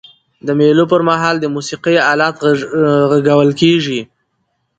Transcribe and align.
د 0.47 0.49
مېلو 0.59 0.85
پر 0.91 1.01
مهال 1.09 1.35
د 1.39 1.45
موسیقۍ 1.55 1.95
آلات 2.11 2.35
ږغول 3.25 3.51
کيږي. 3.61 4.01